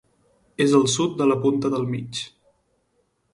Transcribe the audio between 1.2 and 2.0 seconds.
la Punta del